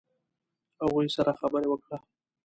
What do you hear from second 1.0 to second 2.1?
سره خبرې وکړه.